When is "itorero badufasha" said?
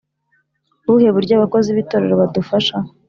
1.83-2.75